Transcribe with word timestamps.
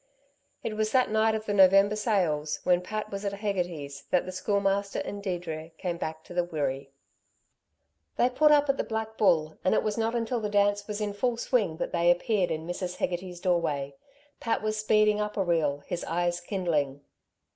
It 0.63 0.75
was 0.75 0.91
that 0.93 1.11
night 1.11 1.35
of 1.35 1.45
the 1.45 1.53
November 1.53 1.95
sales, 1.95 2.59
when 2.63 2.81
Pat 2.81 3.11
was 3.11 3.23
at 3.23 3.33
Hegarty's, 3.33 4.05
that 4.09 4.25
the 4.25 4.31
Schoolmaster 4.31 4.97
and 4.97 5.21
Deirdre 5.21 5.73
came 5.77 5.97
back 5.97 6.23
to 6.23 6.33
the 6.33 6.43
Wirree. 6.43 6.89
They 8.17 8.31
put 8.31 8.49
up 8.51 8.67
at 8.67 8.77
the 8.77 8.83
Black 8.83 9.15
Bull, 9.15 9.59
and 9.63 9.75
it 9.75 9.83
was 9.83 9.99
not 9.99 10.15
until 10.15 10.39
the 10.39 10.49
dance 10.49 10.87
was 10.87 11.01
in 11.01 11.13
full 11.13 11.37
swing 11.37 11.77
that 11.77 11.91
they 11.91 12.09
appeared 12.09 12.49
in 12.49 12.65
Mrs. 12.65 12.95
Hegarty's 12.97 13.39
doorway. 13.39 13.95
Pat 14.39 14.63
was 14.63 14.75
speeding 14.79 15.21
up 15.21 15.37
a 15.37 15.43
reel, 15.43 15.83
his 15.85 16.03
eyes 16.05 16.39
kindling. 16.41 17.01